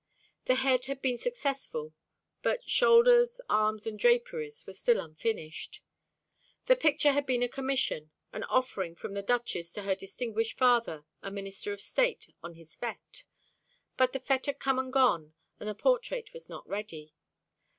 The 0.45 0.55
head 0.55 0.85
had 0.85 0.99
been 0.99 1.19
successful, 1.19 1.93
but 2.41 2.67
shoulders, 2.67 3.39
arms, 3.47 3.85
and 3.85 3.99
draperies 3.99 4.65
were 4.65 4.73
still 4.73 4.99
unfinished. 4.99 5.83
The 6.65 6.75
picture 6.75 7.11
had 7.11 7.27
been 7.27 7.43
a 7.43 7.47
commission, 7.47 8.09
an 8.33 8.43
offering 8.45 8.95
from 8.95 9.13
the 9.13 9.21
Duchess 9.21 9.71
to 9.73 9.83
her 9.83 9.93
distinguished 9.93 10.57
father, 10.57 11.05
a 11.21 11.29
Minister 11.29 11.71
of 11.71 11.81
State, 11.81 12.33
on 12.41 12.55
his 12.55 12.75
fête. 12.75 13.25
But 13.95 14.11
the 14.11 14.19
fête 14.19 14.47
had 14.47 14.57
come 14.57 14.79
and 14.79 14.91
gone, 14.91 15.35
and 15.59 15.69
the 15.69 15.75
portrait 15.75 16.33
was 16.33 16.49
not 16.49 16.67
ready. 16.67 17.13